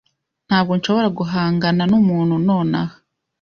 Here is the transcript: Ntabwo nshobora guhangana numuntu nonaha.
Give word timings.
Ntabwo 0.47 0.71
nshobora 0.79 1.07
guhangana 1.17 1.81
numuntu 1.91 2.33
nonaha. 2.45 2.95